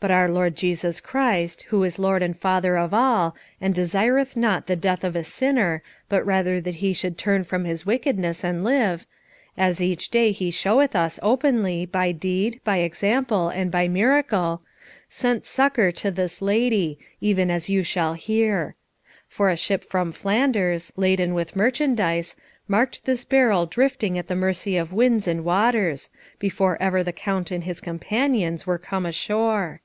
But 0.00 0.12
our 0.12 0.28
Lord 0.28 0.54
Jesus 0.54 1.00
Christ, 1.00 1.62
who 1.70 1.82
is 1.82 1.98
Lord 1.98 2.22
and 2.22 2.38
Father 2.38 2.76
of 2.78 2.94
all, 2.94 3.34
and 3.60 3.74
desireth 3.74 4.36
not 4.36 4.68
the 4.68 4.76
death 4.76 5.02
of 5.02 5.16
a 5.16 5.24
sinner, 5.24 5.82
but 6.08 6.24
rather 6.24 6.60
that 6.60 6.76
he 6.76 6.92
should 6.92 7.18
turn 7.18 7.42
from 7.42 7.64
his 7.64 7.84
wickedness 7.84 8.44
and 8.44 8.62
live 8.62 9.06
as 9.56 9.82
each 9.82 10.10
day 10.10 10.30
He 10.30 10.52
showeth 10.52 10.94
us 10.94 11.18
openly 11.20 11.84
by 11.84 12.12
deed, 12.12 12.60
by 12.62 12.76
example 12.76 13.48
and 13.48 13.72
by 13.72 13.88
miracle 13.88 14.62
sent 15.08 15.44
succour 15.46 15.90
to 15.90 16.12
this 16.12 16.40
lady, 16.40 17.00
even 17.20 17.50
as 17.50 17.68
you 17.68 17.82
shall 17.82 18.14
hear. 18.14 18.76
For 19.26 19.50
a 19.50 19.56
ship 19.56 19.82
from 19.82 20.12
Flanders, 20.12 20.92
laden 20.94 21.34
with 21.34 21.56
merchandise, 21.56 22.36
marked 22.68 23.04
this 23.04 23.24
barrel 23.24 23.66
drifting 23.66 24.16
at 24.16 24.28
the 24.28 24.36
mercy 24.36 24.76
of 24.76 24.92
winds 24.92 25.26
and 25.26 25.44
waters, 25.44 26.08
before 26.38 26.80
ever 26.80 27.02
the 27.02 27.10
Count 27.12 27.50
and 27.50 27.64
his 27.64 27.80
companions 27.80 28.64
were 28.64 28.78
come 28.78 29.04
ashore. 29.04 29.80